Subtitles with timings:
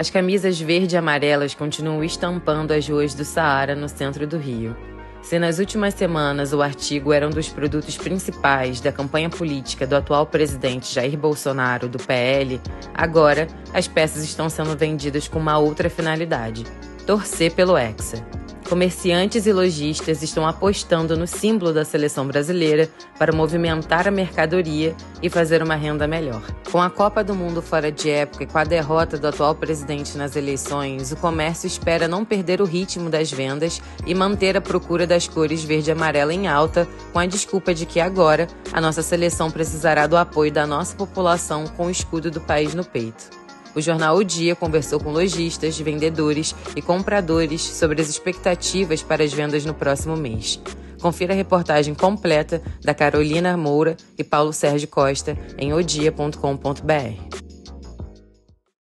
[0.00, 4.74] As camisas verde e amarelas continuam estampando as ruas do Saara no centro do Rio.
[5.20, 9.94] Se nas últimas semanas o artigo era um dos produtos principais da campanha política do
[9.94, 12.58] atual presidente Jair Bolsonaro, do PL,
[12.94, 16.64] agora as peças estão sendo vendidas com uma outra finalidade:
[17.04, 18.39] torcer pelo Hexa.
[18.70, 22.88] Comerciantes e lojistas estão apostando no símbolo da seleção brasileira
[23.18, 26.40] para movimentar a mercadoria e fazer uma renda melhor.
[26.70, 30.16] Com a Copa do Mundo fora de época e com a derrota do atual presidente
[30.16, 35.04] nas eleições, o comércio espera não perder o ritmo das vendas e manter a procura
[35.04, 39.02] das cores verde e amarela em alta, com a desculpa de que agora a nossa
[39.02, 43.39] seleção precisará do apoio da nossa população com o escudo do país no peito.
[43.74, 49.32] O jornal O Dia conversou com lojistas, vendedores e compradores sobre as expectativas para as
[49.32, 50.60] vendas no próximo mês.
[51.00, 57.29] Confira a reportagem completa da Carolina Moura e Paulo Sérgio Costa em odia.com.br.